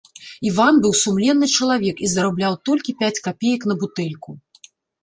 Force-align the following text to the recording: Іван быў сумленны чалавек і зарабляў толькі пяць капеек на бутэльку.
Іван 0.51 0.73
быў 0.85 0.95
сумленны 1.01 1.49
чалавек 1.57 2.03
і 2.09 2.11
зарабляў 2.15 2.59
толькі 2.71 2.99
пяць 3.05 3.17
капеек 3.29 3.61
на 3.75 3.81
бутэльку. 3.85 4.31